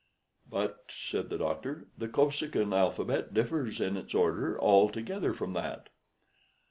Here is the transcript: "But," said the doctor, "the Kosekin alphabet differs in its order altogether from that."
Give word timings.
"But," 0.49 0.85
said 0.89 1.29
the 1.29 1.37
doctor, 1.37 1.85
"the 1.95 2.07
Kosekin 2.07 2.73
alphabet 2.73 3.35
differs 3.35 3.79
in 3.79 3.97
its 3.97 4.15
order 4.15 4.59
altogether 4.59 5.31
from 5.31 5.53
that." 5.53 5.89